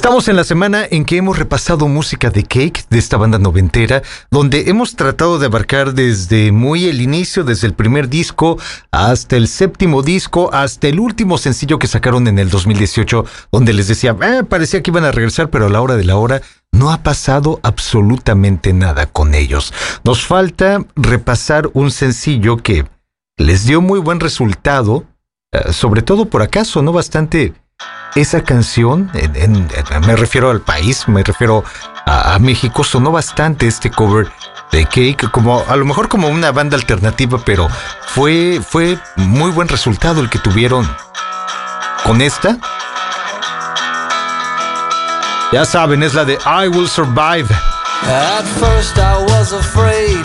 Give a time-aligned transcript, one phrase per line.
[0.00, 4.00] Estamos en la semana en que hemos repasado música de Cake, de esta banda noventera,
[4.30, 8.56] donde hemos tratado de abarcar desde muy el inicio, desde el primer disco,
[8.92, 13.88] hasta el séptimo disco, hasta el último sencillo que sacaron en el 2018, donde les
[13.88, 16.40] decía, eh, parecía que iban a regresar, pero a la hora de la hora
[16.72, 19.74] no ha pasado absolutamente nada con ellos.
[20.02, 22.86] Nos falta repasar un sencillo que
[23.36, 25.04] les dio muy buen resultado,
[25.52, 26.90] eh, sobre todo por acaso, ¿no?
[26.90, 27.52] Bastante
[28.14, 29.10] esa canción,
[30.06, 31.64] me refiero al país, me refiero
[32.06, 34.30] a, México, sonó bastante este cover
[34.72, 37.68] de Cake, como a lo mejor como una banda alternativa, pero
[38.08, 40.88] fue, fue muy buen resultado el que tuvieron
[42.04, 42.58] con esta.
[45.52, 47.48] Ya saben, es la de I Will Survive.
[48.02, 50.24] At first I was afraid,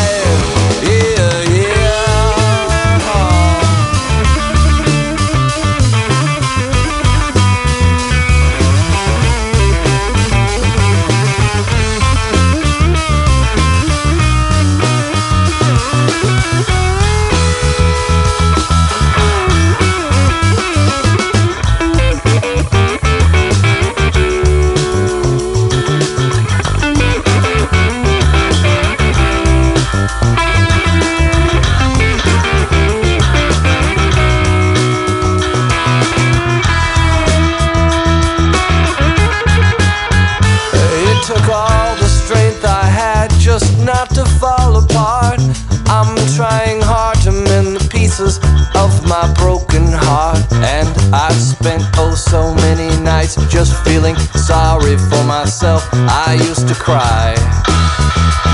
[48.81, 50.41] Of my broken heart.
[50.75, 54.15] And I've spent oh so many nights just feeling
[54.49, 55.87] sorry for myself.
[56.25, 57.35] I used to cry.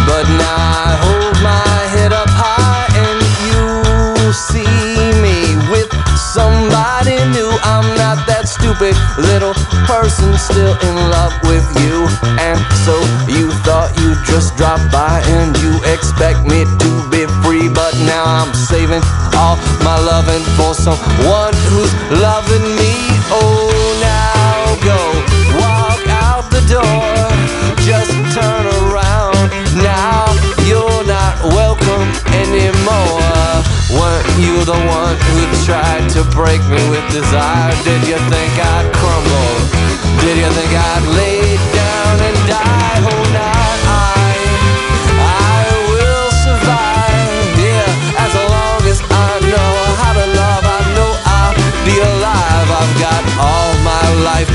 [0.07, 4.67] But now I hold my head up high and you see
[5.23, 5.39] me
[5.71, 7.51] with somebody new.
[7.63, 9.55] I'm not that stupid little
[9.87, 12.07] person still in love with you.
[12.39, 12.95] And so
[13.31, 17.16] you thought you'd just drop by and you expect me to be
[20.77, 22.93] someone who's loving me.
[23.33, 23.67] Oh,
[23.99, 24.99] now go
[25.57, 27.17] walk out the door.
[27.81, 29.49] Just turn around.
[29.81, 30.29] Now
[30.69, 33.25] you're not welcome anymore.
[33.89, 37.73] Weren't you the one who tried to break me with desire?
[37.83, 39.53] Did you think I'd crumble?
[40.21, 41.36] Did you think I'd lay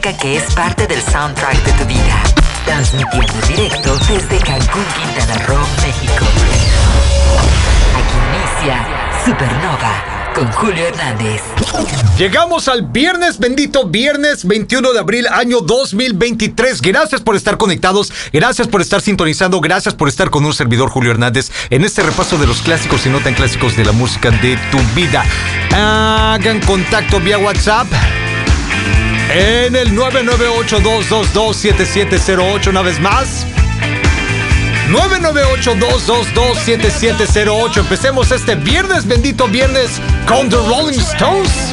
[0.00, 2.22] Que es parte del soundtrack de tu vida.
[2.64, 6.24] Transmitiendo en directo desde Cancún, Quintana Roo, México.
[7.94, 8.86] Aquí inicia
[9.24, 11.42] Supernova con Julio Hernández.
[12.16, 16.80] Llegamos al viernes, bendito viernes 21 de abril, año 2023.
[16.80, 21.10] Gracias por estar conectados, gracias por estar sintonizando, gracias por estar con un servidor Julio
[21.10, 24.58] Hernández en este repaso de los clásicos y no tan clásicos de la música de
[24.70, 25.24] tu vida.
[25.74, 27.86] Hagan contacto vía WhatsApp.
[29.32, 33.46] En el 998-222-7708, una vez más.
[34.88, 37.78] 998-222-7708.
[37.78, 41.72] Empecemos este viernes, bendito viernes, con The Rolling Stones.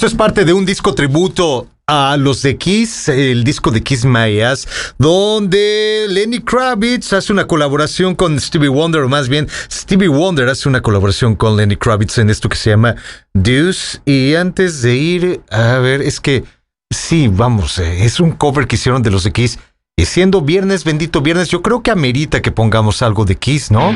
[0.00, 4.06] Esto es parte de un disco tributo a los de Kiss, el disco de Kiss
[4.06, 4.66] My Ass,
[4.96, 10.70] donde Lenny Kravitz hace una colaboración con Stevie Wonder, o más bien Stevie Wonder hace
[10.70, 12.94] una colaboración con Lenny Kravitz en esto que se llama
[13.34, 14.00] Deuce.
[14.06, 16.44] Y antes de ir, a ver, es que
[16.90, 19.58] sí, vamos, eh, es un cover que hicieron de los de Kiss.
[19.98, 23.94] Y siendo viernes, bendito viernes, yo creo que amerita que pongamos algo de Kiss, ¿no?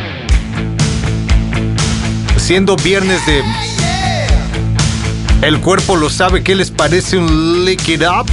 [2.37, 3.42] Siendo viernes de
[5.43, 8.26] El cuerpo lo sabe, ¿qué les parece un lick it up?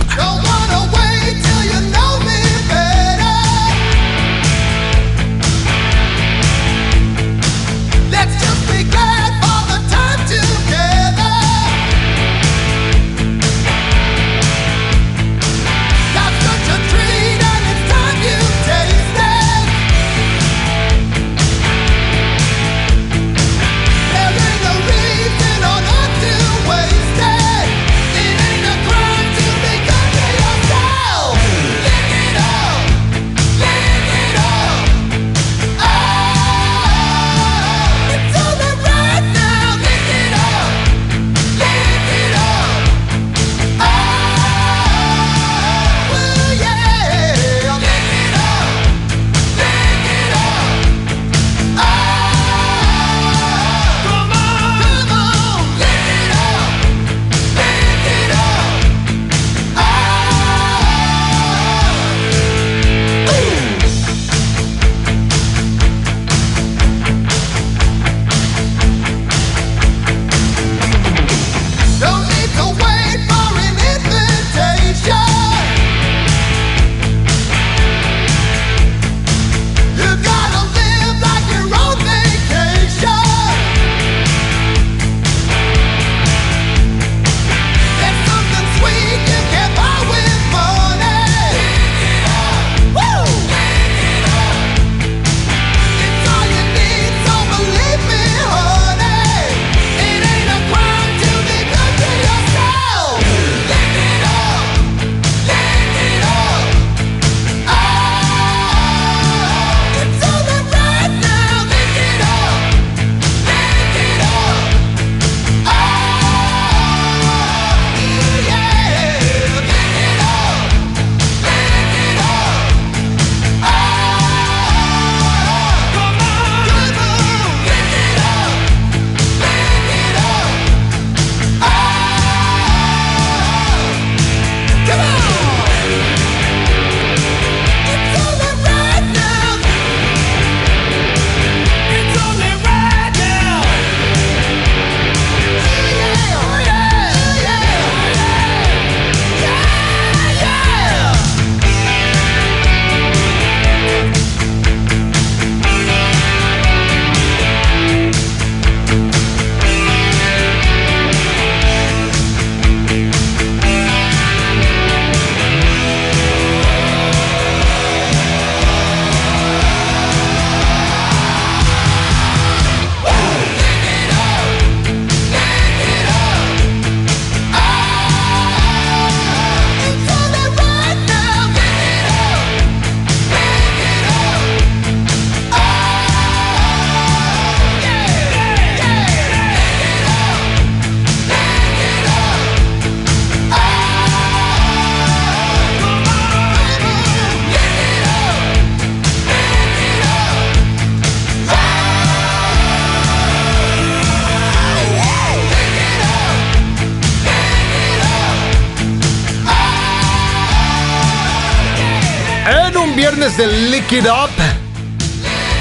[213.99, 214.29] Up.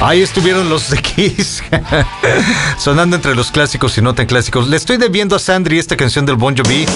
[0.00, 1.02] Ahí estuvieron los de
[2.78, 4.68] sonando entre los clásicos y no tan clásicos.
[4.68, 6.86] Le estoy debiendo a Sandri esta canción del Bon Jovi.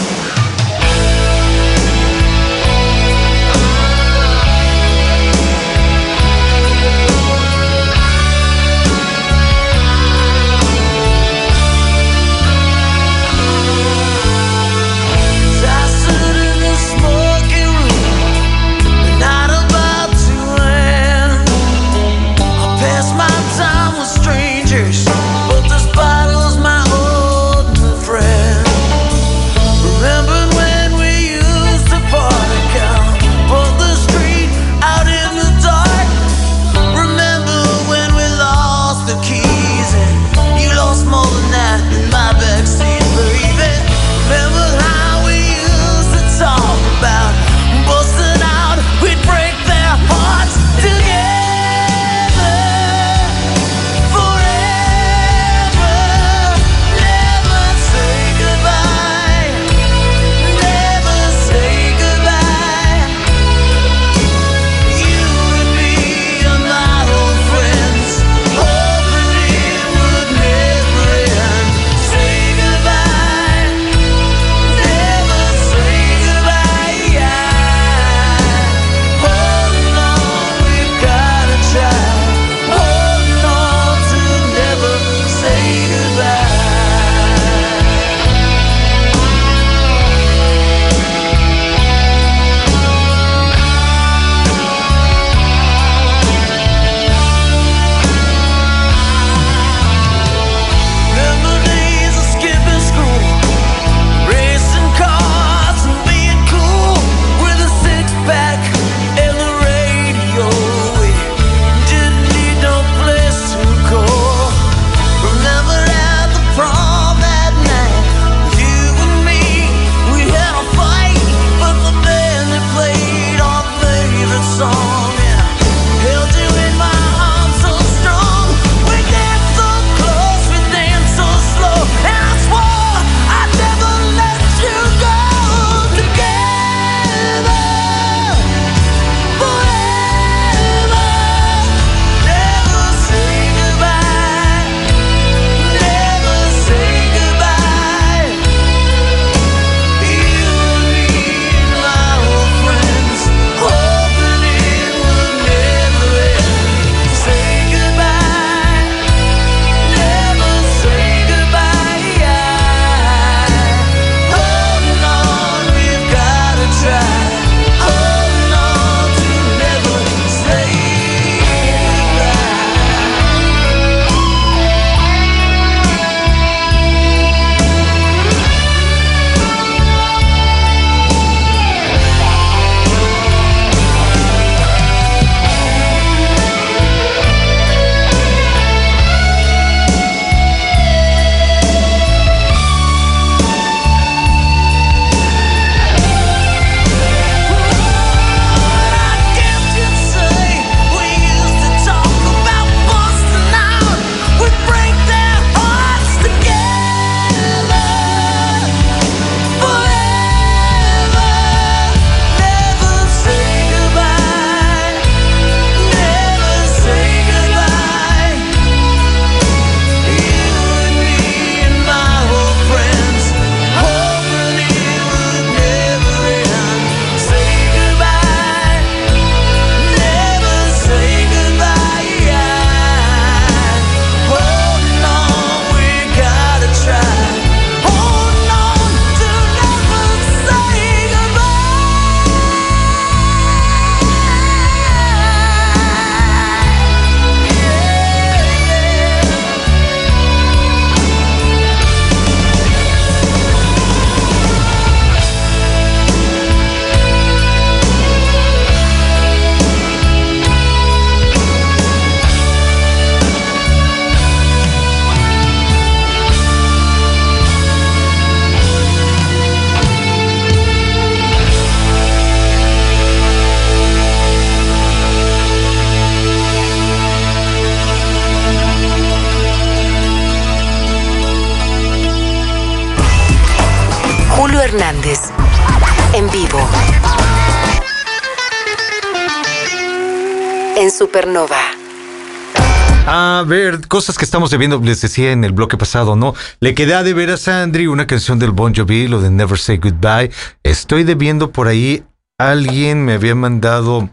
[293.44, 296.34] Ver, cosas que estamos debiendo, les decía en el bloque pasado, ¿no?
[296.60, 299.78] Le queda de ver a Sandri una canción del Bon Jovi, lo de Never Say
[299.78, 300.30] Goodbye.
[300.62, 302.04] Estoy debiendo por ahí,
[302.38, 304.10] alguien me había mandado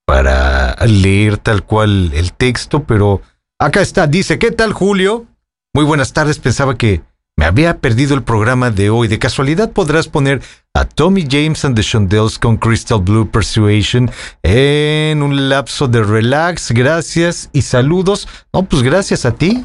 [0.06, 3.22] para leer tal cual el texto, pero
[3.58, 4.06] acá está.
[4.06, 5.26] Dice, ¿qué tal Julio?
[5.72, 7.02] Muy buenas tardes, pensaba que
[7.40, 9.08] me había perdido el programa de hoy.
[9.08, 10.42] ¿De casualidad podrás poner
[10.74, 14.10] a Tommy James and the Shondells con Crystal Blue Persuasion
[14.42, 16.70] en un lapso de relax?
[16.72, 18.28] Gracias y saludos.
[18.52, 19.64] No, pues gracias a ti.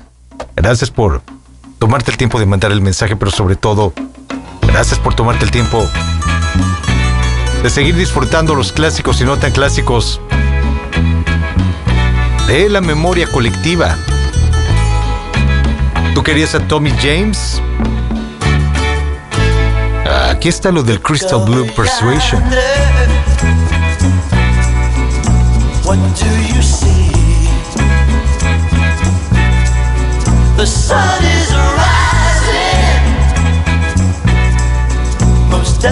[0.56, 1.22] Gracias por
[1.78, 3.92] tomarte el tiempo de mandar el mensaje, pero sobre todo,
[4.62, 5.86] gracias por tomarte el tiempo
[7.62, 10.22] de seguir disfrutando los clásicos y no tan clásicos
[12.48, 13.98] de la memoria colectiva.
[16.16, 17.62] ¿Tú querías a Tommy James?
[20.30, 22.42] Aquí está lo del Crystal Blue Persuasion.
[25.84, 26.26] What do
[26.56, 27.12] you see?
[30.56, 33.04] The sun is rising.
[35.50, 35.84] Most.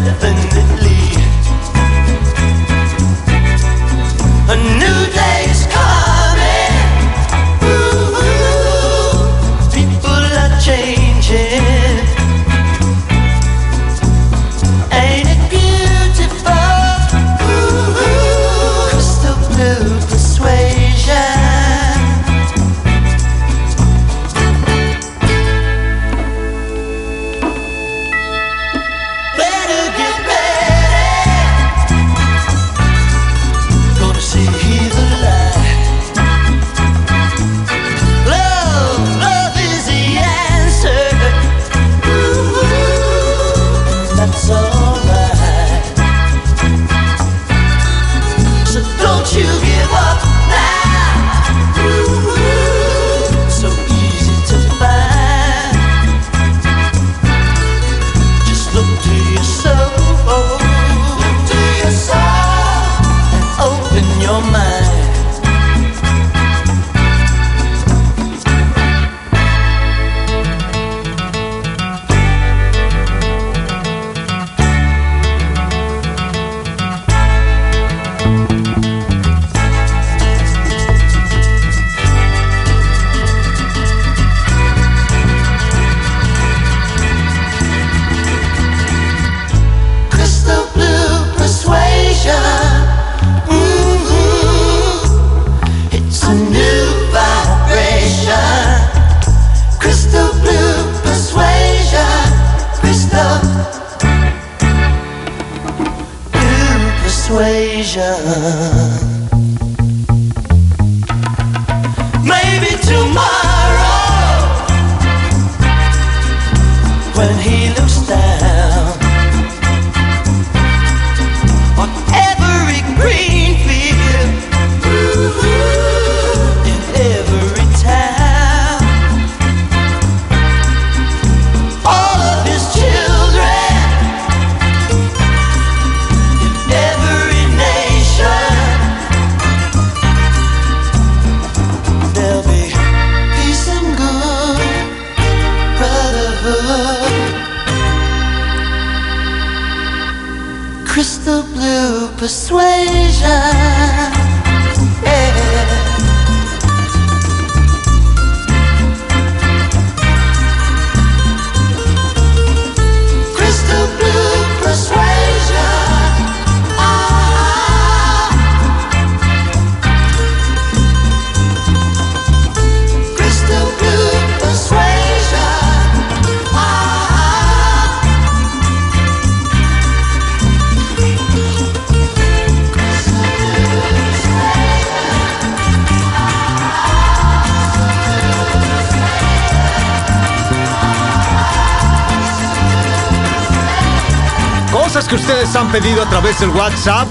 [196.13, 197.08] Través del WhatsApp.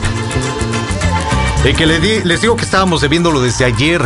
[1.64, 4.00] Y que les digo que estábamos debiéndolo desde ayer.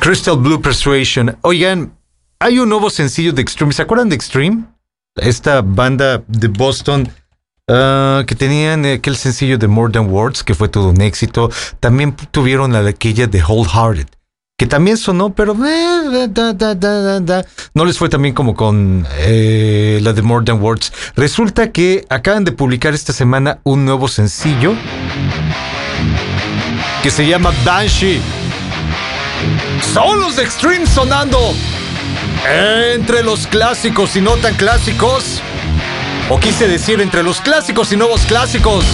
[0.00, 1.38] Crystal Blue Persuasion.
[1.40, 1.96] Oigan,
[2.40, 3.72] hay un nuevo sencillo de Extreme.
[3.72, 4.64] ¿Se acuerdan de Extreme?
[5.16, 7.10] Esta banda de Boston
[7.68, 11.50] ah, que tenían aquel sencillo de More Than Words, que fue todo un éxito.
[11.80, 14.08] También tuvieron la aquella de Wholehearted
[14.62, 15.64] que también sonó, pero no
[17.84, 20.92] les fue también como con eh, la de More Than Words.
[21.16, 24.74] Resulta que acaban de publicar esta semana un nuevo sencillo
[27.02, 28.20] que se llama Banshee.
[29.92, 31.40] Son los de Extreme sonando
[32.94, 35.42] entre los clásicos y no tan clásicos.
[36.30, 38.84] O quise decir entre los clásicos y nuevos clásicos.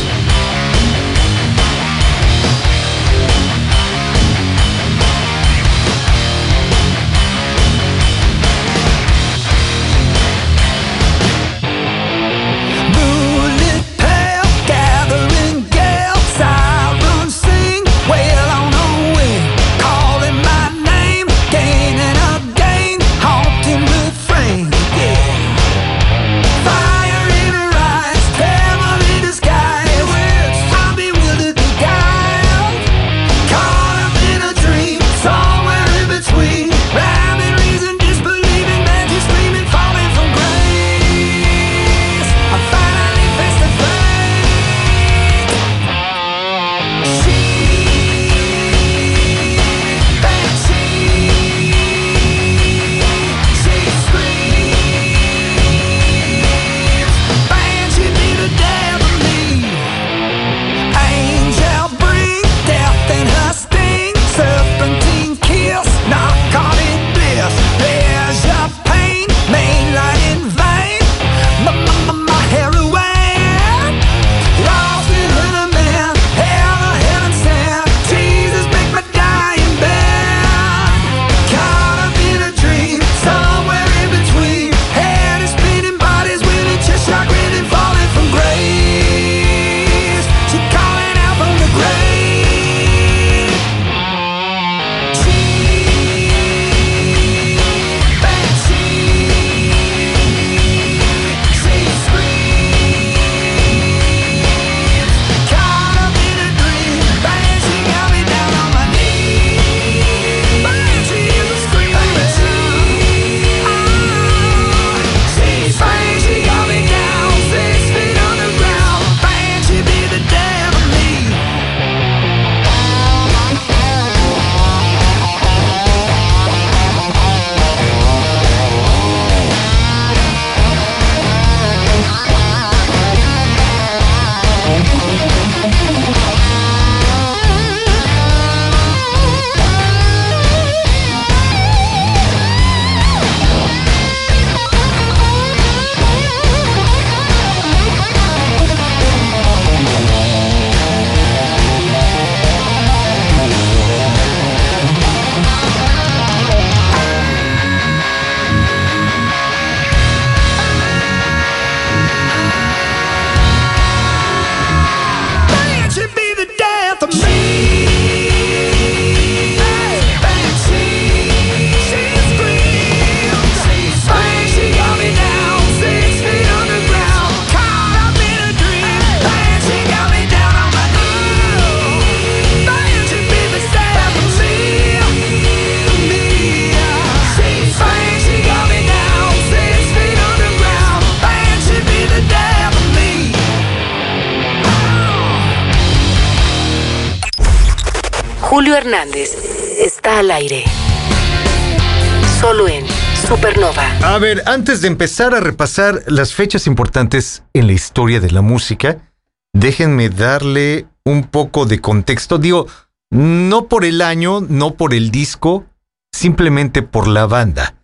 [204.49, 209.13] Antes de empezar a repasar las fechas importantes en la historia de la música,
[209.53, 212.39] déjenme darle un poco de contexto.
[212.39, 212.67] Digo,
[213.11, 215.67] no por el año, no por el disco,
[216.15, 217.75] simplemente por la banda.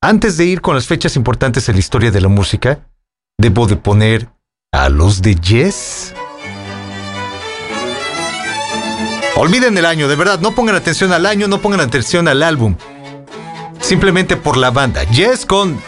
[0.00, 2.80] Antes de ir con las fechas importantes en la historia de la música,
[3.38, 4.30] debo de poner
[4.72, 6.14] a los de Yes
[9.36, 12.76] Olviden el año, de verdad, no pongan atención al año, no pongan atención al álbum.
[13.80, 15.02] Simplemente por la banda.
[15.10, 15.78] Yes con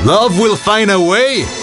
[0.00, 1.61] Love Will Find a Way.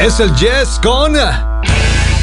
[0.00, 1.12] Es el Yes con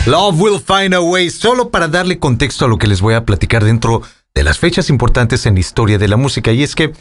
[0.07, 3.23] Love Will Find a Way, solo para darle contexto a lo que les voy a
[3.23, 4.01] platicar dentro
[4.33, 6.51] de las fechas importantes en la historia de la música.
[6.51, 6.91] Y es que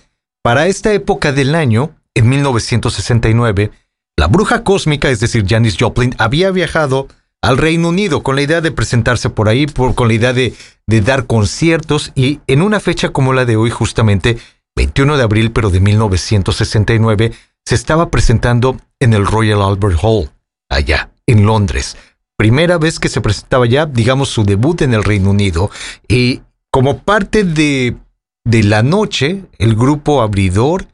[0.43, 3.71] para esta época del año, en 1969,
[4.19, 7.09] la bruja cósmica, es decir, Janis Joplin, había viajado
[7.41, 10.53] al Reino Unido con la idea de presentarse por ahí, con la idea de,
[10.87, 12.13] de dar conciertos.
[12.15, 14.37] Y en una fecha como la de hoy, justamente
[14.77, 17.33] 21 de abril, pero de 1969,
[17.65, 20.31] se estaba presentando en el Royal Albert Hall
[20.69, 21.97] allá, en Londres.
[22.37, 25.71] Primera vez que se presentaba ya, digamos, su debut en el Reino Unido.
[26.07, 27.97] Y como parte de,
[28.45, 30.87] de la noche, el grupo abridor,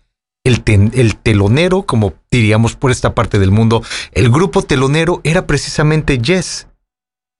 [0.44, 0.62] el,
[0.94, 6.68] el telonero, como diríamos por esta parte del mundo, el grupo telonero era precisamente Yes,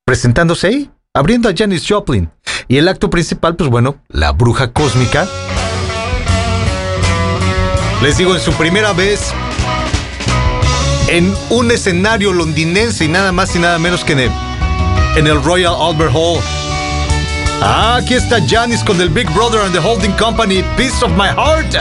[0.05, 2.31] presentándose ahí, abriendo a Janis Joplin.
[2.69, 5.29] Y el acto principal, pues bueno, la bruja cósmica.
[8.03, 9.33] Les digo, en su primera vez
[11.13, 16.13] en un escenario londinense y nada más y nada menos que en el, Royal Albert
[16.15, 16.41] Hall.
[17.61, 21.29] Ah, aquí está Janis con el Big Brother and the Holding Company, Piece of My
[21.29, 21.77] Heart.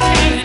[0.00, 0.39] Thank you.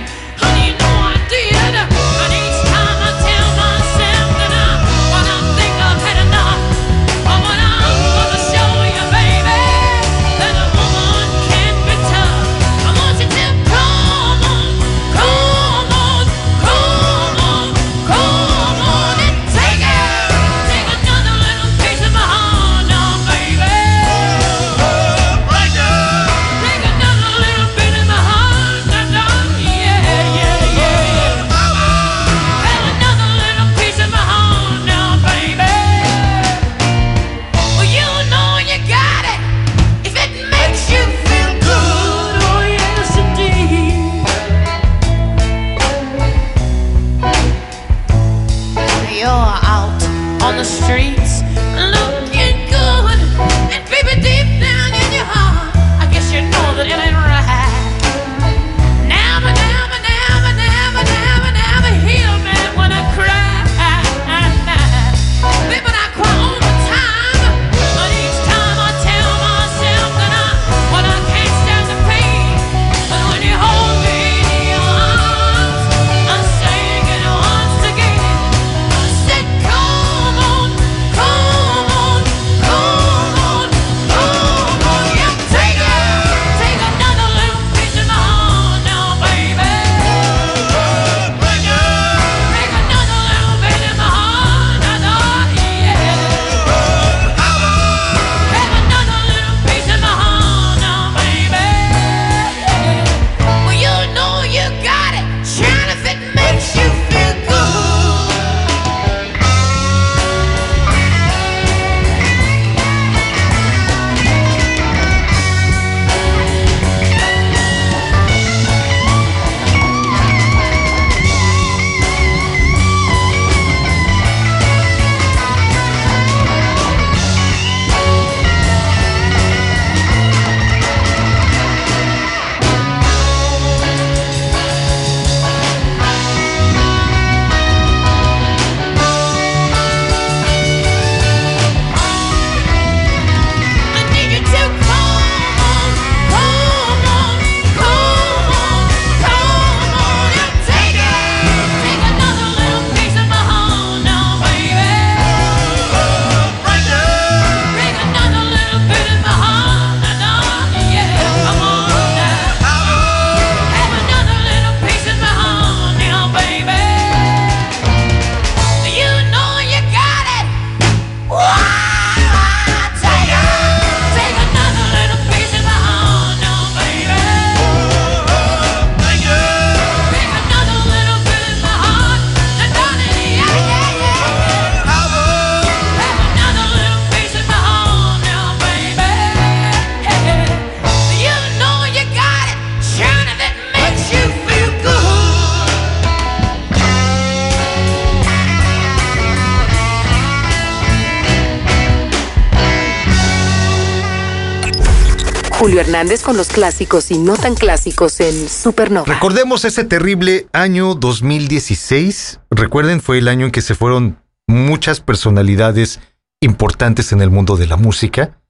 [206.26, 209.06] Con los clásicos y no tan clásicos en Supernova.
[209.06, 212.42] Recordemos ese terrible año 2016.
[212.52, 216.02] Recuerden, fue el año en que se fueron muchas personalidades
[216.42, 218.42] importantes en el mundo de la música.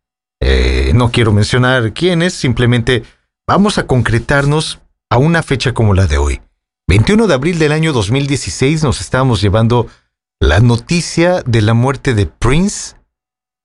[0.42, 3.04] Eh, no quiero mencionar quiénes, simplemente
[3.48, 4.80] vamos a concretarnos
[5.12, 6.42] a una fecha como la de hoy.
[6.88, 9.88] 21 de abril del año 2016 nos estábamos llevando
[10.40, 12.96] la noticia de la muerte de Prince,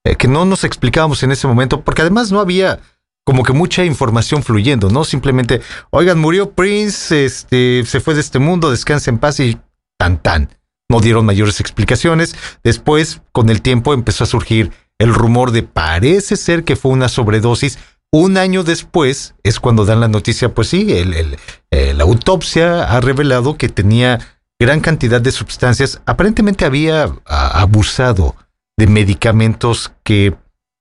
[0.04, 2.80] eh, que no nos explicábamos en ese momento, porque además no había
[3.24, 5.04] como que mucha información fluyendo, ¿no?
[5.04, 5.60] Simplemente,
[5.90, 9.58] oigan, murió Prince, este, se fue de este mundo, descansa en paz y
[9.98, 10.48] tan tan.
[10.90, 12.34] No dieron mayores explicaciones.
[12.64, 17.08] Después, con el tiempo, empezó a surgir el rumor de parece ser que fue una
[17.08, 17.78] sobredosis.
[18.12, 21.38] Un año después es cuando dan la noticia, pues sí, el,
[21.70, 24.18] eh, la autopsia ha revelado que tenía
[24.60, 26.02] gran cantidad de sustancias.
[26.06, 28.34] Aparentemente había abusado
[28.76, 30.34] de medicamentos que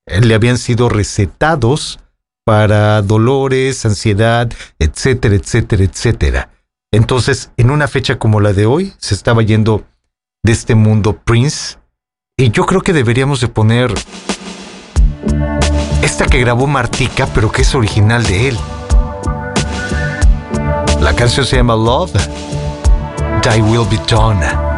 [0.07, 1.99] eh, le habían sido recetados
[2.49, 6.49] para dolores, ansiedad, etcétera, etcétera, etcétera.
[6.91, 9.83] Entonces, en una fecha como la de hoy, se estaba yendo
[10.43, 11.77] de este mundo Prince.
[12.39, 13.93] Y yo creo que deberíamos de poner
[16.01, 18.57] esta que grabó Martica, pero que es original de él.
[21.01, 22.13] La canción se llama Love,
[23.43, 24.68] Die Will Be Done.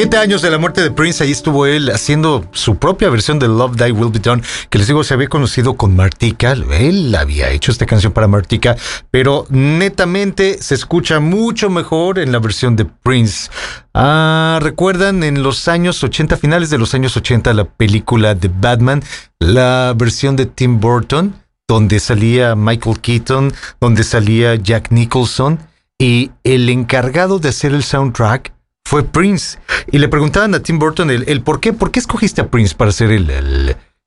[0.00, 3.48] Siete años de la muerte de Prince, ahí estuvo él haciendo su propia versión de
[3.48, 6.52] Love Die Will Be Done, que les digo, se había conocido con Martika.
[6.52, 8.76] Él había hecho esta canción para Martika,
[9.10, 13.50] pero netamente se escucha mucho mejor en la versión de Prince.
[13.92, 19.02] Ah, recuerdan en los años 80, finales de los años 80, la película de Batman,
[19.38, 21.34] la versión de Tim Burton,
[21.68, 25.58] donde salía Michael Keaton, donde salía Jack Nicholson,
[25.98, 28.54] y el encargado de hacer el soundtrack
[28.90, 29.56] fue Prince.
[29.92, 32.88] Y le preguntaban a Tim Burton el, por qué, por qué escogiste a Prince para
[32.88, 33.30] hacer el,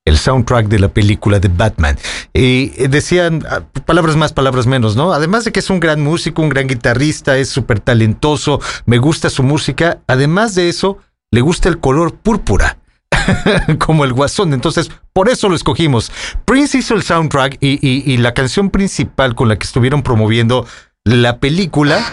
[0.04, 1.98] el, soundtrack de la película de Batman.
[2.34, 5.14] Y decían ah, palabras más, palabras menos, ¿no?
[5.14, 9.30] Además de que es un gran músico, un gran guitarrista, es súper talentoso, me gusta
[9.30, 10.00] su música.
[10.06, 10.98] Además de eso,
[11.32, 12.78] le gusta el color púrpura.
[13.80, 14.54] como el guasón.
[14.54, 16.12] Entonces, por eso lo escogimos.
[16.44, 20.68] Prince hizo el soundtrack y, y la canción principal con la que estuvieron promoviendo
[21.06, 22.04] la película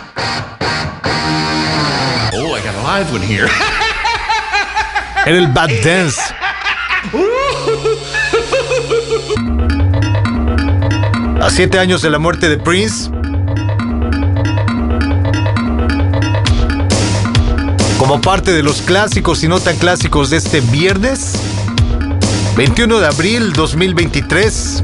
[2.98, 3.46] live one here.
[5.24, 6.20] Era el Bad Dance.
[11.40, 13.08] A siete años de la muerte de Prince,
[17.96, 21.34] como parte de los clásicos y no tan clásicos de este viernes,
[22.56, 24.82] 21 de abril 2023.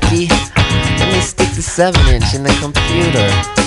[0.00, 3.59] Ducky, let me stick the 7 inch in the computer.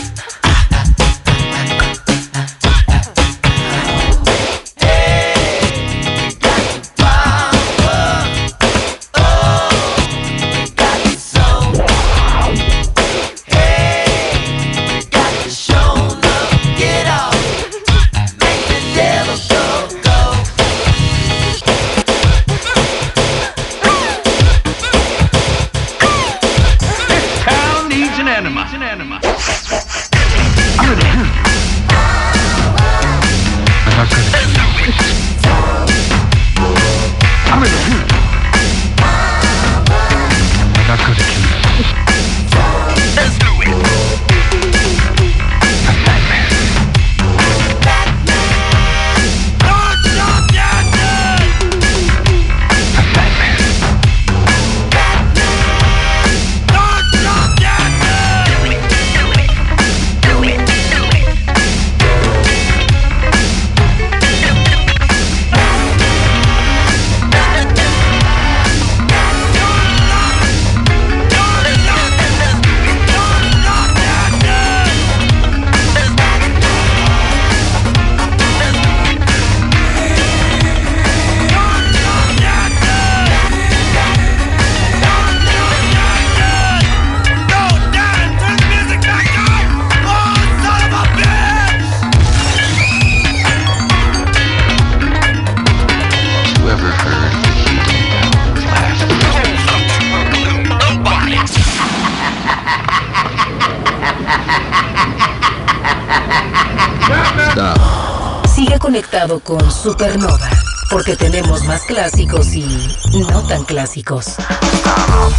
[113.74, 114.36] Clásicos.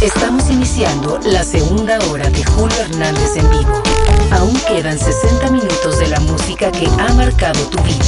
[0.01, 3.81] Estamos iniciando la segunda hora de Julio Hernández en vivo.
[4.29, 8.03] Aún quedan 60 minutos de la música que ha marcado tu vida.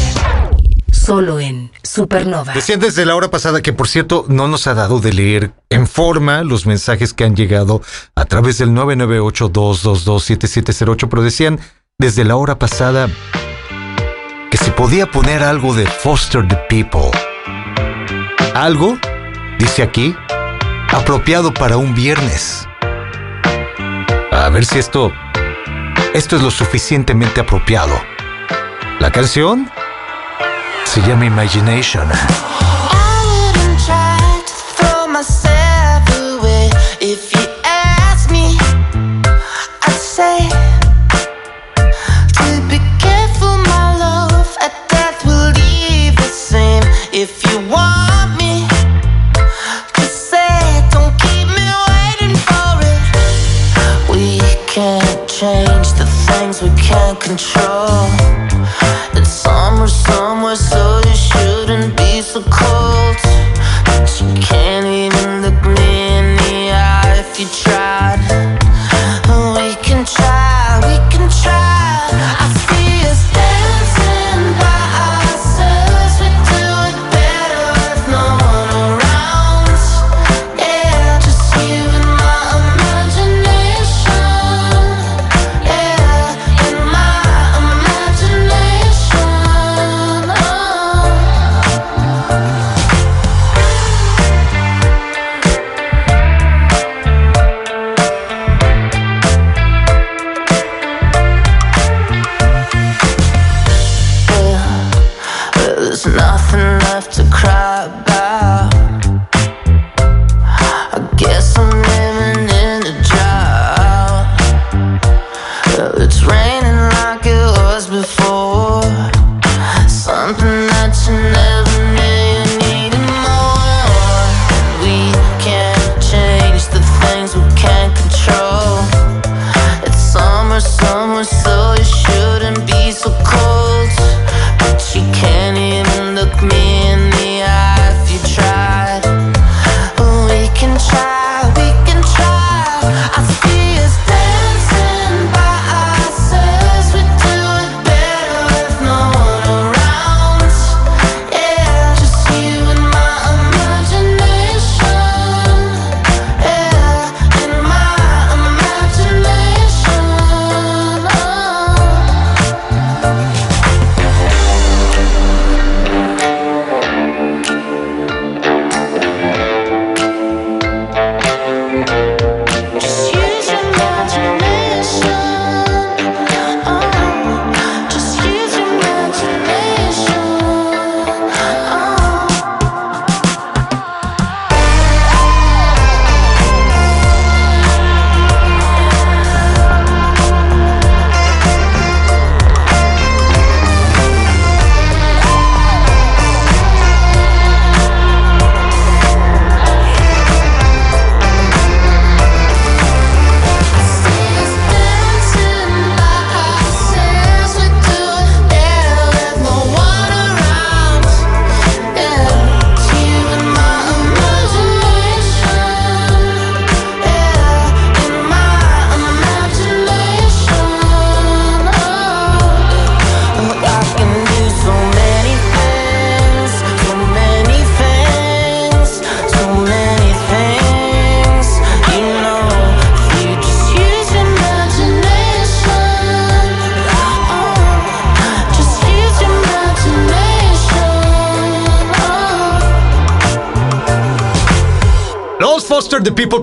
[0.92, 2.52] Solo en Supernova.
[2.52, 5.88] Decían desde la hora pasada que, por cierto, no nos ha dado de leer en
[5.88, 7.82] forma los mensajes que han llegado
[8.14, 11.58] a través del 998-222-7708, pero decían
[11.98, 13.08] desde la hora pasada
[14.52, 17.12] que se podía poner algo de Foster the People.
[18.54, 18.98] Algo,
[19.58, 20.16] dice aquí,
[20.92, 22.68] apropiado para un viernes.
[24.32, 25.12] A ver si esto,
[26.14, 28.00] esto es lo suficientemente apropiado.
[29.00, 29.70] La canción
[30.86, 32.08] se llama Imagination.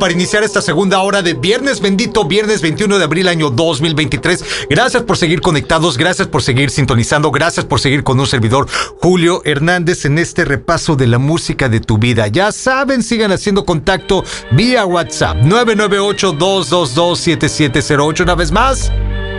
[0.04, 4.66] Para iniciar esta segunda hora de Viernes Bendito, viernes 21 de abril año 2023.
[4.68, 8.66] Gracias por seguir conectados, gracias por seguir sintonizando, gracias por seguir con un servidor
[9.00, 12.28] Julio Hernández en este repaso de la música de tu vida.
[12.28, 18.24] Ya saben, sigan haciendo contacto vía WhatsApp 998-222-7708.
[18.24, 18.92] Una vez más,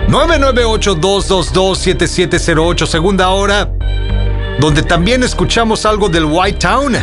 [0.07, 3.71] 998-222-7708, segunda hora,
[4.59, 6.95] donde también escuchamos algo del White Town.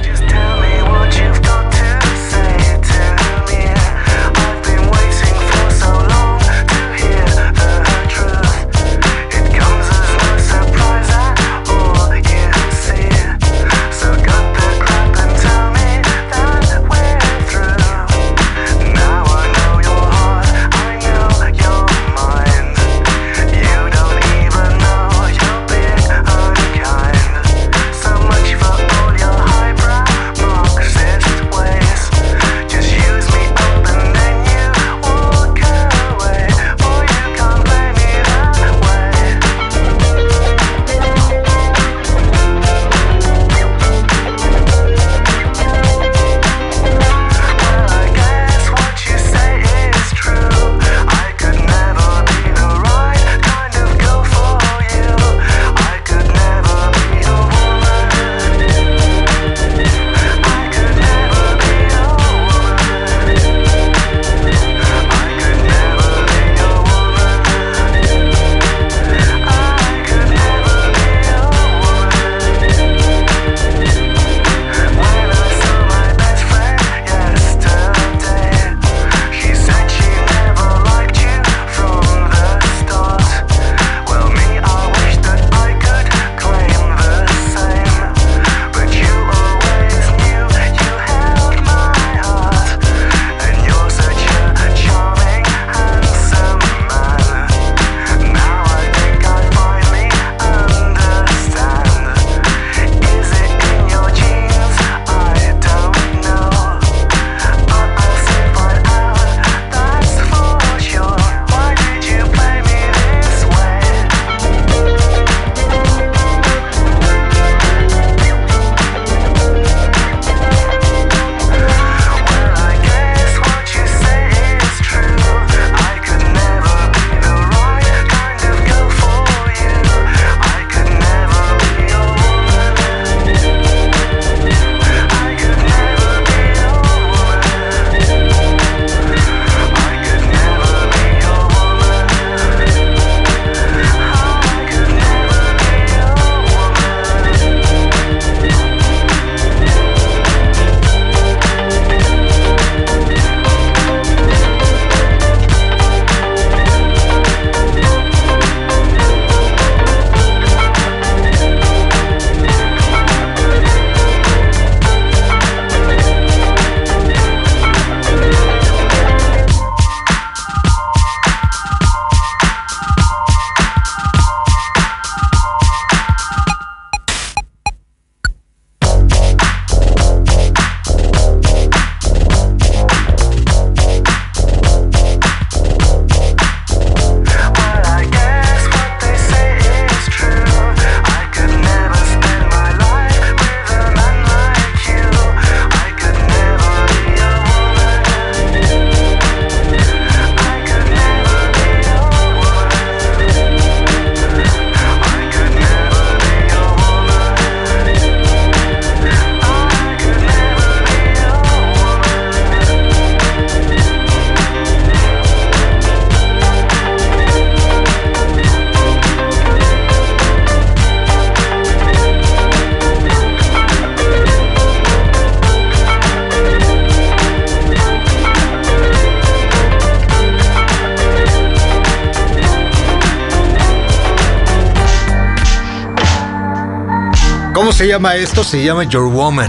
[237.83, 238.45] Se llama esto?
[238.45, 239.49] Se llama Your Woman.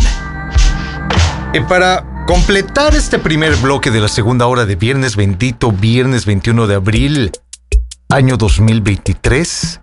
[1.54, 6.66] Y para completar este primer bloque de la segunda hora de Viernes Bendito, viernes 21
[6.66, 7.32] de abril,
[8.10, 9.80] año 2023,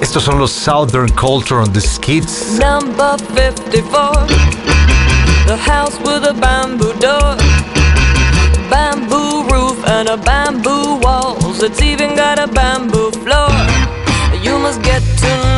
[0.00, 2.58] estos son los Southern Culture on the Skids.
[2.58, 4.26] Number 54,
[5.46, 7.36] the house with a bamboo door,
[8.68, 11.62] bamboo roof and a bamboo walls.
[11.62, 13.48] It's even got a bamboo floor.
[14.42, 15.55] You must get to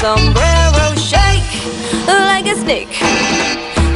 [0.00, 1.52] sombrero shake
[2.08, 2.94] like a snake.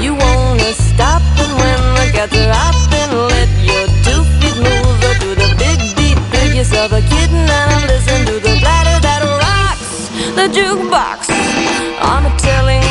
[0.05, 2.37] You wanna stop and when I guts
[2.69, 6.19] up and let your two feet move to the big beat.
[6.31, 9.93] Pick yourself a kitten and listen to the platter that rocks
[10.39, 11.19] the jukebox.
[12.11, 12.84] I'm telling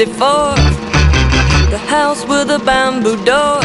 [0.00, 0.56] 54,
[1.68, 3.60] the house with a bamboo door,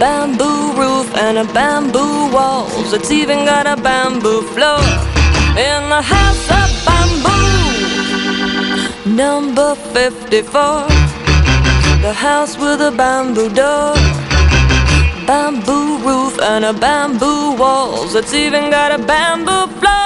[0.00, 2.92] bamboo roof, and a bamboo walls.
[2.92, 4.80] It's even got a bamboo floor
[5.54, 7.38] in the house of bamboo.
[9.14, 10.88] Number 54,
[12.02, 13.94] the house with a bamboo door
[15.24, 18.16] bamboo roof and a bamboo walls.
[18.16, 20.05] It's even got a bamboo floor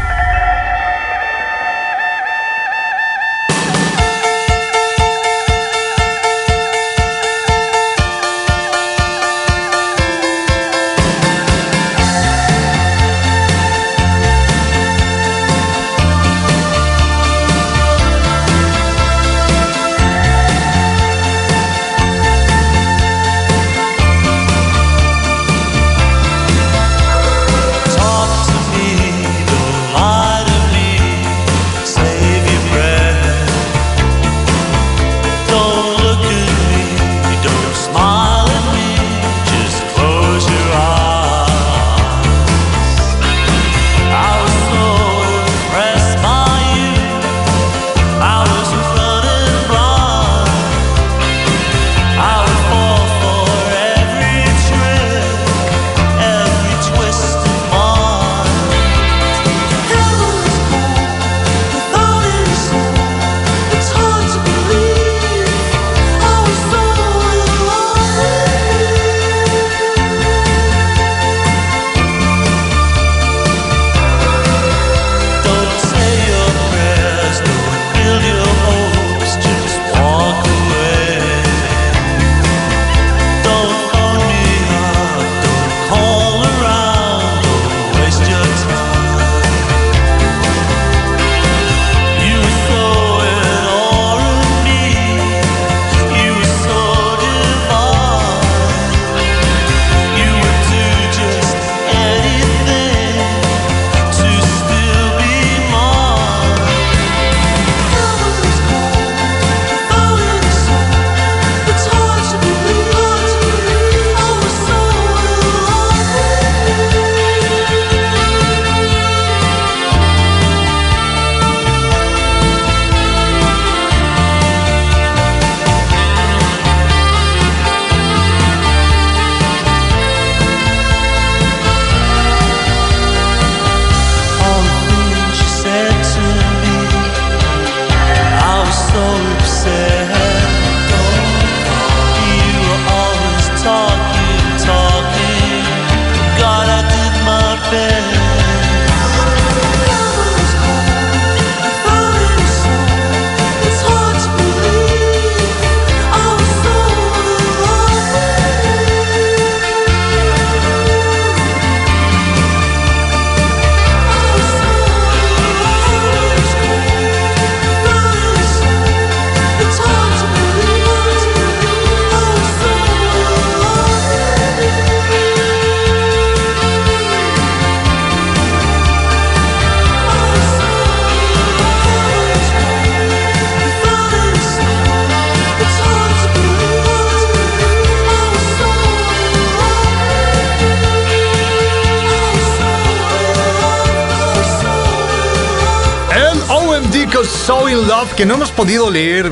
[197.25, 199.31] So In Love, que no hemos podido leer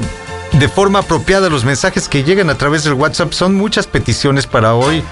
[0.54, 3.34] de forma apropiada los mensajes que llegan a través del WhatsApp.
[3.34, 5.04] Son muchas peticiones para hoy.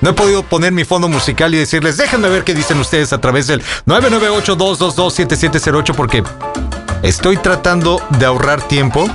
[0.00, 3.20] No he podido poner mi fondo musical y decirles, déjenme ver qué dicen ustedes a
[3.20, 6.22] través del 998-222-7708 porque
[7.02, 9.08] estoy tratando de ahorrar tiempo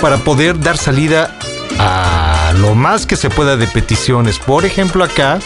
[0.00, 1.36] para poder dar salida
[1.78, 4.38] a lo más que se pueda de peticiones.
[4.38, 5.38] Por ejemplo, acá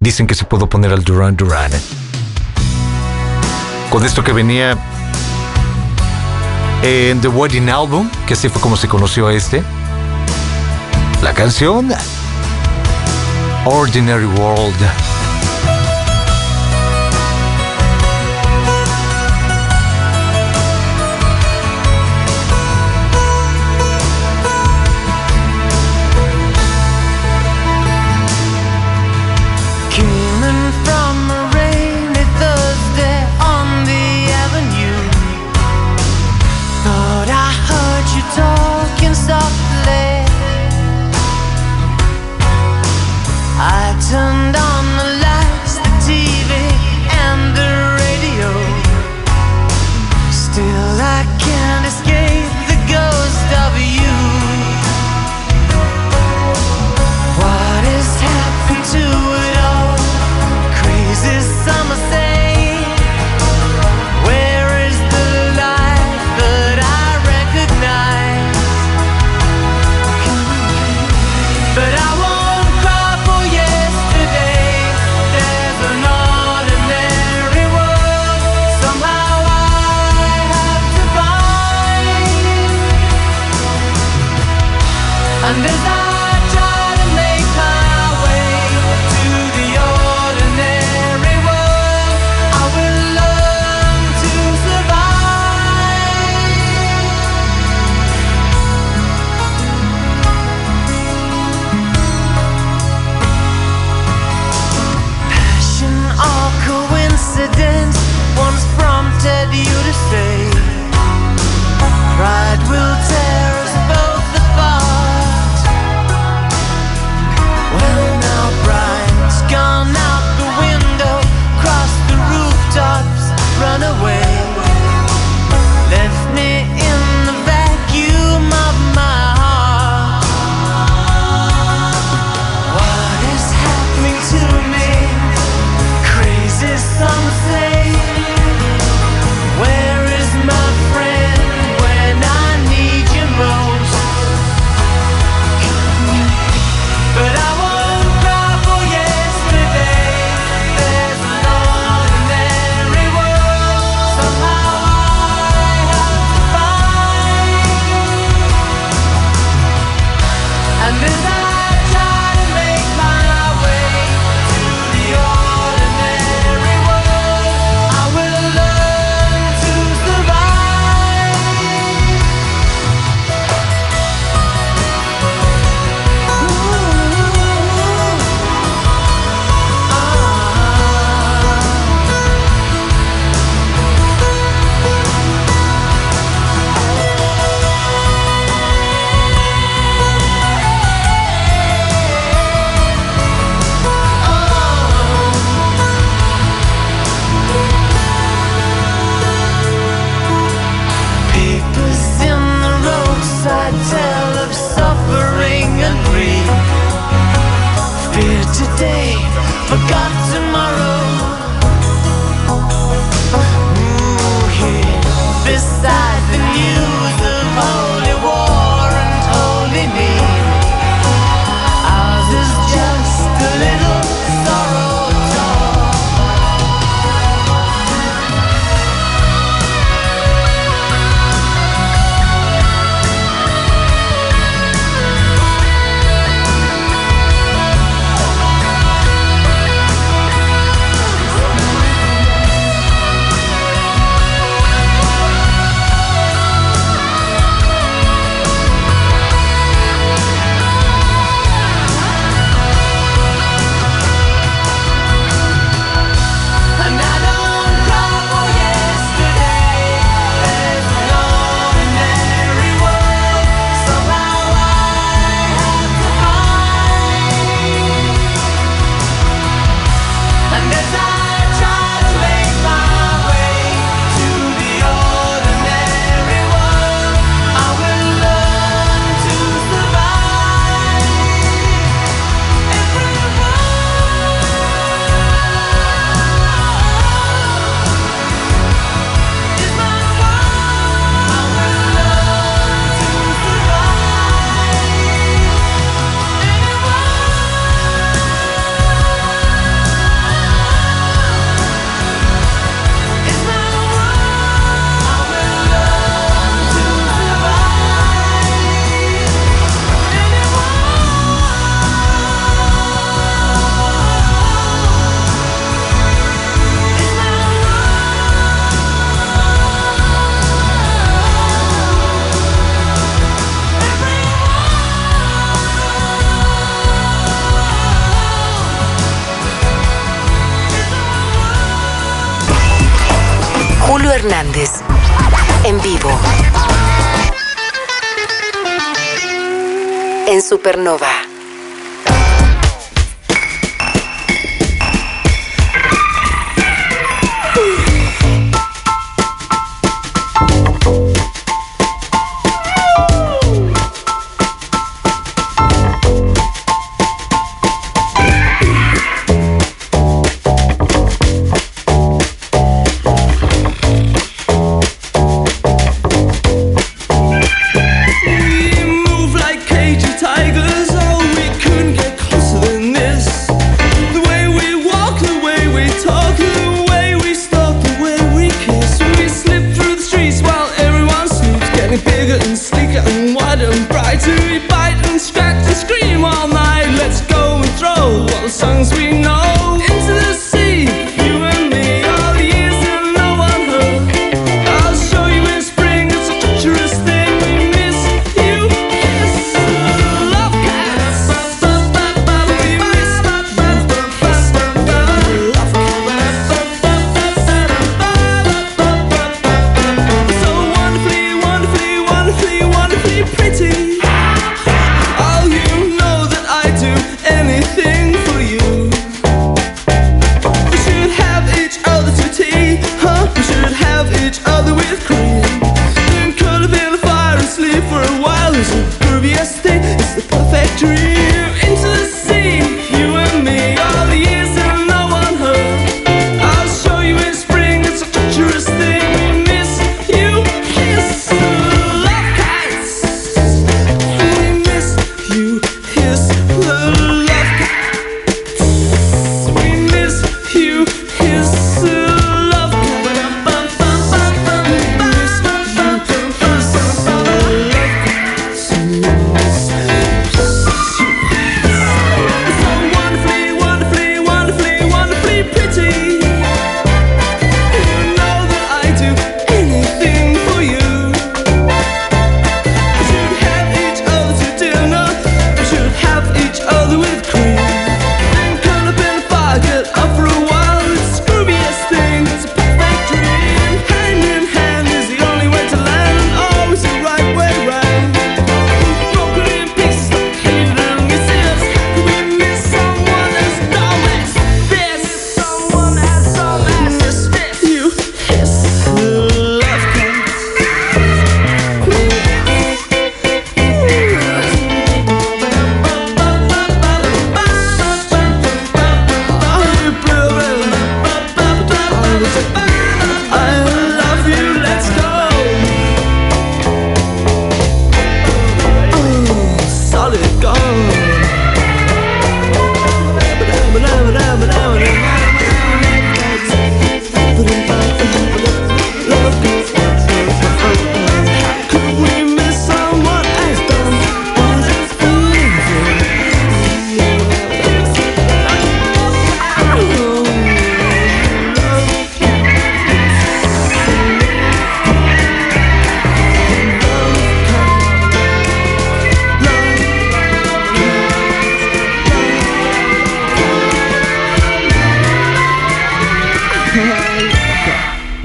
[0.00, 1.70] dicen que se puedo poner al Duran Duran.
[3.88, 4.76] Con esto que venía
[6.82, 9.62] en The Wedding Album, que así fue como se conoció este.
[11.22, 11.92] La canción
[13.64, 15.21] Ordinary World.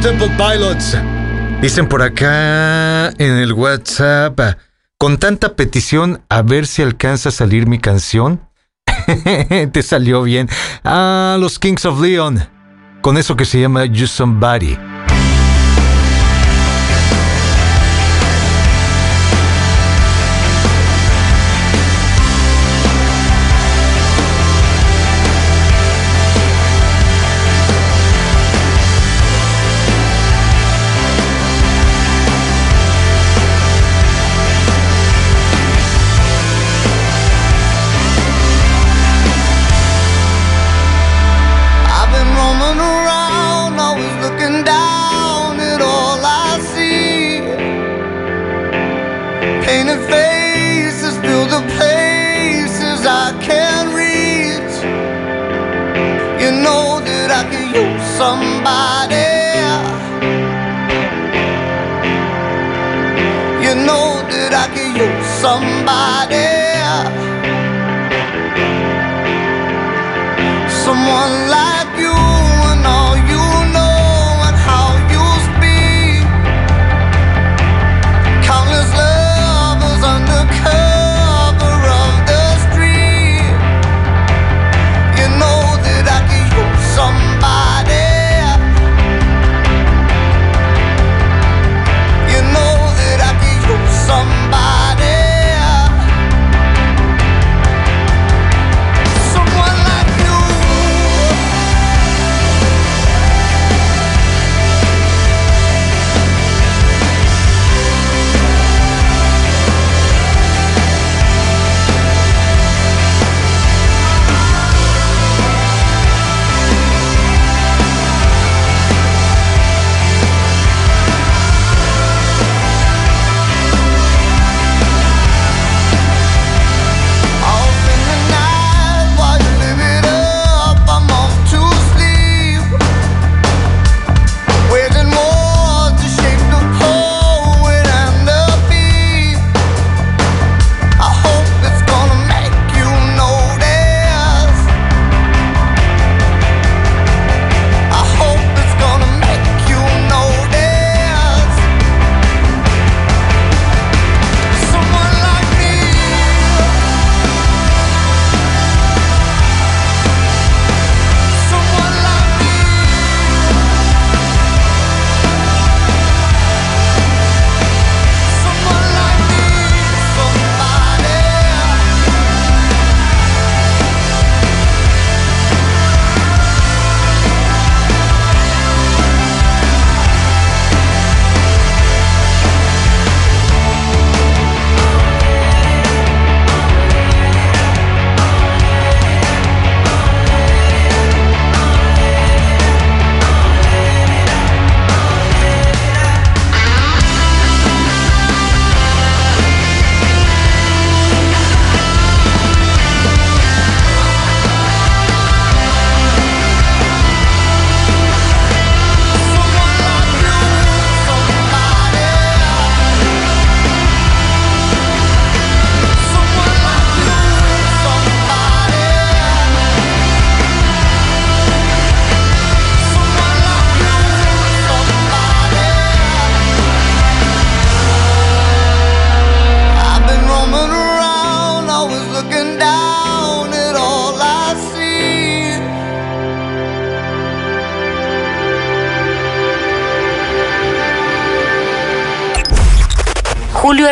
[0.06, 0.96] Pilots.
[1.62, 4.40] Dicen por acá en el WhatsApp,
[5.00, 8.40] con tanta petición, a ver si alcanza a salir mi canción.
[9.72, 10.48] Te salió bien.
[10.84, 12.48] Ah, los Kings of Leon.
[13.02, 14.78] Con eso que se llama You Somebody.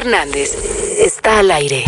[0.04, 0.58] Hernández
[1.00, 1.86] está al aire.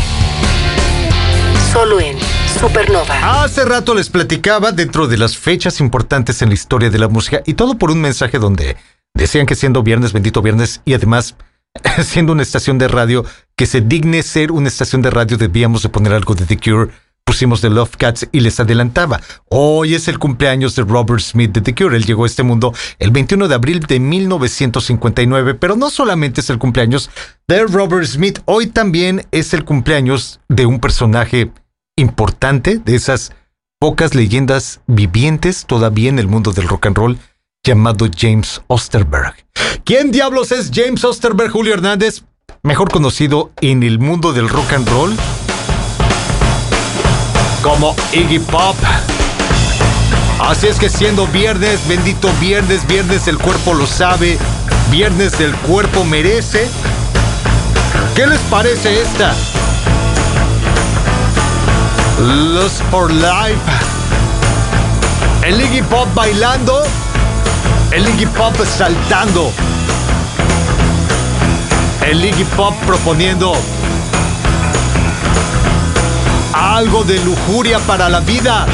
[1.73, 2.17] Solo en
[2.57, 3.43] Supernova.
[3.43, 7.41] Hace rato les platicaba dentro de las fechas importantes en la historia de la música
[7.45, 8.77] y todo por un mensaje donde
[9.13, 11.35] decían que siendo viernes, bendito viernes, y además
[12.05, 13.25] siendo una estación de radio
[13.57, 16.91] que se digne ser una estación de radio debíamos de poner algo de The Cure
[17.25, 19.19] pusimos The Love Cats y les adelantaba.
[19.49, 21.97] Hoy es el cumpleaños de Robert Smith de The Cure.
[21.97, 26.49] Él llegó a este mundo el 21 de abril de 1959, pero no solamente es
[26.49, 27.09] el cumpleaños
[27.47, 31.51] de Robert Smith, hoy también es el cumpleaños de un personaje
[31.97, 33.33] importante, de esas
[33.79, 37.17] pocas leyendas vivientes todavía en el mundo del rock and roll,
[37.65, 39.35] llamado James Osterberg.
[39.83, 42.23] ¿Quién diablos es James Osterberg, Julio Hernández?
[42.63, 45.15] Mejor conocido en el mundo del rock and roll
[47.65, 48.75] como Iggy Pop.
[50.39, 54.37] Así es que siendo viernes, bendito viernes, viernes el cuerpo lo sabe,
[54.91, 56.69] viernes el cuerpo merece.
[58.15, 59.33] ¿Qué les parece esta?
[62.19, 63.57] Lust for Life.
[65.41, 66.83] El Iggy Pop bailando,
[67.89, 69.51] el Iggy Pop saltando,
[72.05, 73.57] el Iggy Pop proponiendo
[76.55, 78.65] algo de lujuria para la vida.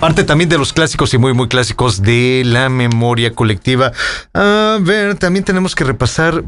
[0.00, 3.92] Parte también de los clásicos y muy, muy clásicos de la memoria colectiva.
[4.34, 6.44] A ver, también tenemos que repasar.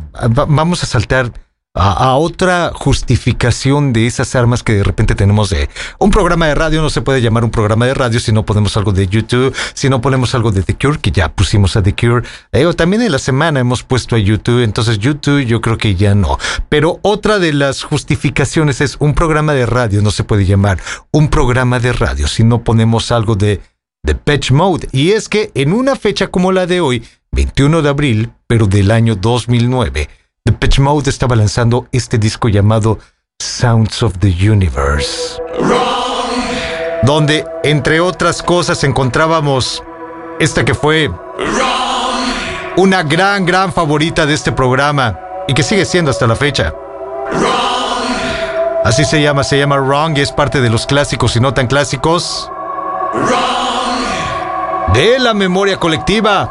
[0.48, 1.32] Vamos a saltar
[1.78, 5.68] a, otra justificación de esas armas que de repente tenemos de
[5.98, 8.76] un programa de radio no se puede llamar un programa de radio si no ponemos
[8.76, 11.94] algo de YouTube, si no ponemos algo de The Cure, que ya pusimos a The
[11.94, 12.26] Cure.
[12.52, 16.14] Eh, también en la semana hemos puesto a YouTube, entonces YouTube yo creo que ya
[16.14, 16.38] no.
[16.68, 20.78] Pero otra de las justificaciones es un programa de radio no se puede llamar
[21.12, 23.60] un programa de radio si no ponemos algo de
[24.04, 24.88] The Patch Mode.
[24.92, 28.90] Y es que en una fecha como la de hoy, 21 de abril, pero del
[28.90, 30.08] año 2009,
[30.48, 32.98] The Pitch Mode estaba lanzando este disco llamado
[33.38, 35.38] Sounds of the Universe.
[37.02, 39.82] Donde, entre otras cosas, encontrábamos
[40.40, 41.10] esta que fue
[42.78, 46.72] una gran, gran favorita de este programa y que sigue siendo hasta la fecha.
[48.86, 51.66] Así se llama, se llama Wrong y es parte de los clásicos y no tan
[51.66, 52.50] clásicos
[54.94, 56.50] de la memoria colectiva.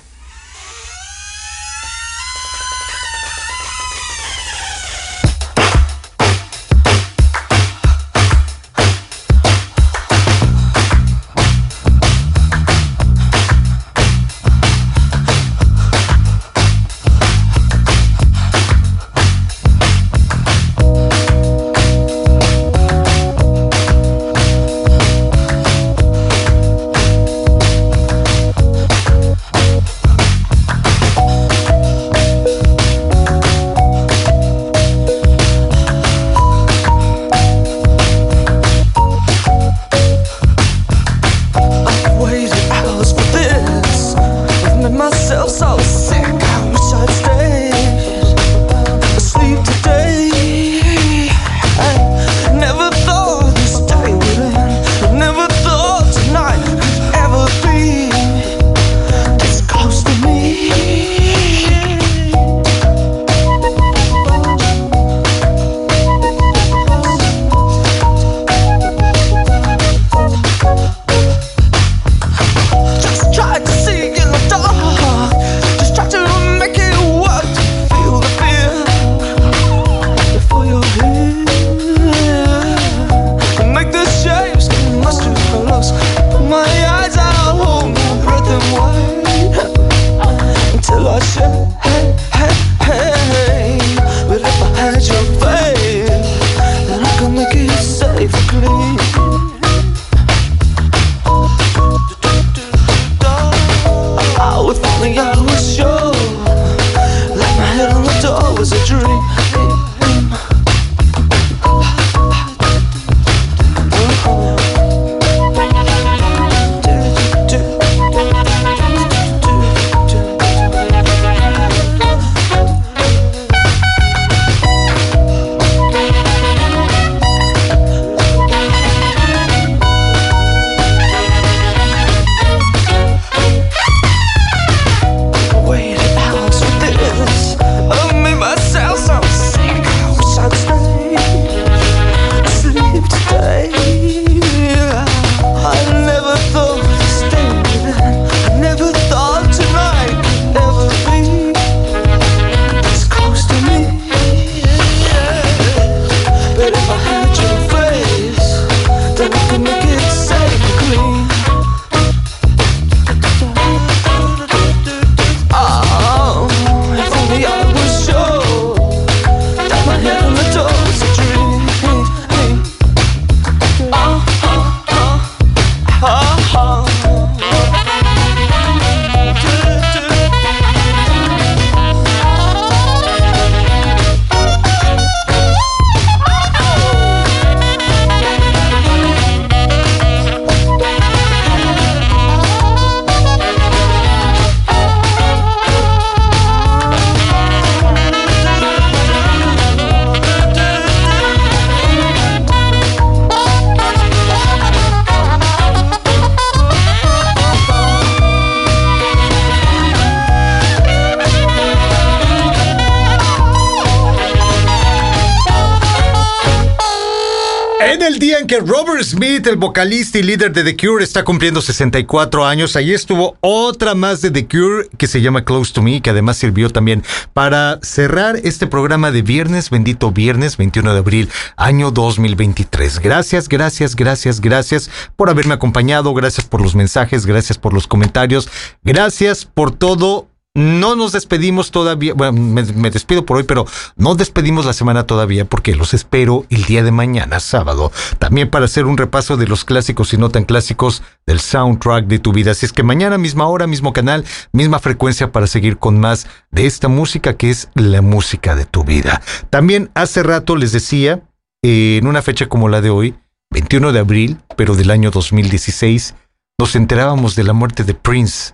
[218.59, 222.75] Robert Smith, el vocalista y líder de The Cure, está cumpliendo 64 años.
[222.75, 226.37] Ahí estuvo otra más de The Cure que se llama Close to Me, que además
[226.37, 227.03] sirvió también
[227.33, 232.99] para cerrar este programa de viernes, bendito viernes, 21 de abril, año 2023.
[232.99, 238.49] Gracias, gracias, gracias, gracias por haberme acompañado, gracias por los mensajes, gracias por los comentarios,
[238.83, 243.65] gracias por todo no nos despedimos todavía, bueno, me, despido por hoy, pero
[243.95, 248.65] no despedimos la semana todavía porque los espero el día de mañana, sábado, también para
[248.65, 252.51] hacer un repaso de los clásicos y no tan clásicos del soundtrack de tu vida.
[252.51, 256.65] Así es que mañana, misma hora, mismo canal, misma frecuencia para seguir con más de
[256.65, 259.21] esta música que es la música de tu vida.
[259.49, 261.21] También hace rato les decía,
[261.61, 263.15] en una fecha como la de hoy,
[263.51, 266.15] 21 de abril, pero del año 2016,
[266.59, 268.53] nos enterábamos de la muerte de Prince.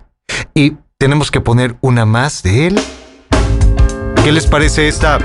[0.54, 2.80] Y tenemos que poner una más de él.
[4.24, 5.20] ¿Qué les parece esta?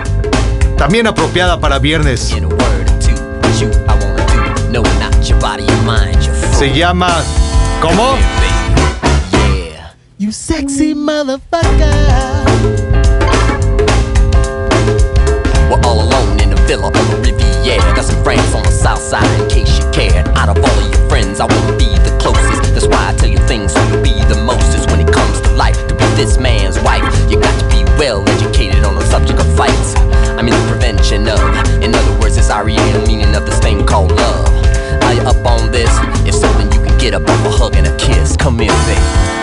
[0.78, 2.32] También apropiada para viernes.
[6.56, 7.24] Se llama
[7.82, 8.18] ¿Cómo?
[10.20, 11.66] You sexy motherfucker.
[15.72, 17.96] We're all alone in a villa on the Riviera.
[17.96, 20.28] Got some friends on the south side in case you cared.
[20.38, 22.62] Out of all of your friends, I wanna be the closest.
[22.76, 25.03] That's why I tell you things so you'll be the when it comes to
[25.56, 25.78] life.
[25.88, 29.48] To be this man's wife, you got to be well educated on the subject of
[29.56, 29.96] fights.
[30.38, 31.40] I mean the prevention of.
[31.84, 32.78] In other words, it's REA,
[33.08, 34.48] meaning of this thing called love.
[35.04, 35.90] Are you up on this?
[36.28, 38.36] If so, then you can get up off a hug and a kiss.
[38.38, 39.34] Come here, baby.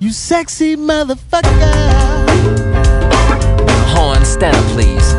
[0.00, 1.48] You sexy motherfucker.
[3.88, 5.17] Horn, stand up, please.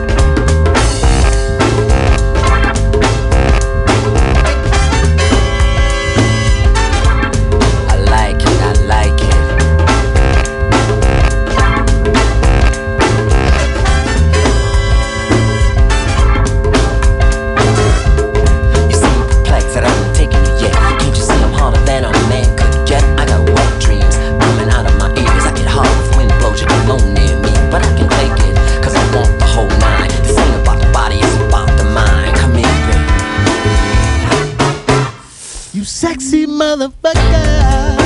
[36.69, 37.97] motherfucker.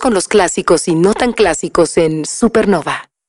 [0.00, 2.99] Con los clásicos y no tan clásicos en Supernova.